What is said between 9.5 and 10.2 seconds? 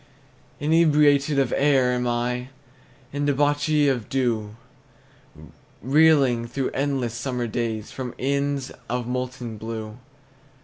blue.